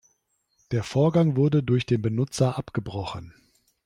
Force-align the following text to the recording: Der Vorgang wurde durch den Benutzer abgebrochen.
Der 0.71 0.81
Vorgang 0.83 1.35
wurde 1.35 1.61
durch 1.61 1.85
den 1.85 2.01
Benutzer 2.01 2.57
abgebrochen. 2.57 3.35